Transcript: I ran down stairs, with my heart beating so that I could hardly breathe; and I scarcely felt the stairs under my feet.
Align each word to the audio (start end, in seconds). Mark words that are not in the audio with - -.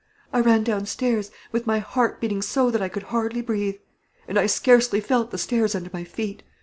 I 0.33 0.39
ran 0.39 0.63
down 0.63 0.87
stairs, 0.87 1.29
with 1.51 1.67
my 1.67 1.77
heart 1.77 2.19
beating 2.19 2.41
so 2.41 2.71
that 2.71 2.81
I 2.81 2.89
could 2.89 3.03
hardly 3.13 3.41
breathe; 3.43 3.75
and 4.27 4.39
I 4.39 4.47
scarcely 4.47 4.99
felt 4.99 5.29
the 5.29 5.37
stairs 5.37 5.75
under 5.75 5.91
my 5.93 6.03
feet. 6.05 6.41